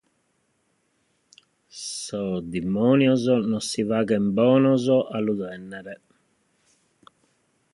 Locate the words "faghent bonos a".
3.89-5.17